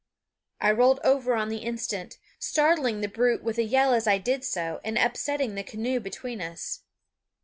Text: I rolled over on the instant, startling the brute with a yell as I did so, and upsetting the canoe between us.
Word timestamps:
I 0.59 0.71
rolled 0.71 0.99
over 1.03 1.35
on 1.35 1.49
the 1.49 1.59
instant, 1.59 2.17
startling 2.39 3.01
the 3.01 3.07
brute 3.07 3.43
with 3.43 3.59
a 3.59 3.63
yell 3.63 3.93
as 3.93 4.07
I 4.07 4.17
did 4.17 4.43
so, 4.43 4.81
and 4.83 4.97
upsetting 4.97 5.53
the 5.53 5.61
canoe 5.61 5.99
between 5.99 6.41
us. 6.41 6.81